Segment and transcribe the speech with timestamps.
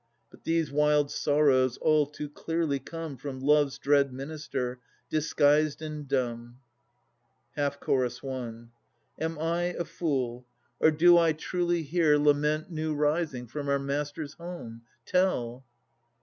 [0.31, 4.79] But these wild sorrows all too clearly come From Love's dread minister,
[5.11, 6.57] disguised and dumb.
[7.55, 8.23] CH.
[8.23, 8.71] 1.
[9.19, 10.47] Am I a fool,
[10.79, 14.81] or do I truly hear Lament new rising from our master's home?
[15.05, 15.63] Tell!